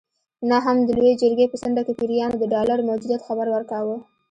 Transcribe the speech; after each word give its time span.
نه 0.49 0.57
هم 0.65 0.77
د 0.87 0.89
لویې 0.97 1.19
جرګې 1.21 1.45
په 1.49 1.57
څنډه 1.61 1.81
کې 1.87 1.93
پیریانو 1.99 2.35
د 2.39 2.43
ډالرو 2.53 2.87
موجودیت 2.89 3.21
خبر 3.27 3.47
ورکاوه. 3.51 3.97